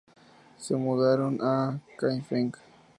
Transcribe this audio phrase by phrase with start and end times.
[0.57, 2.55] Se mudaron a Kaifeng.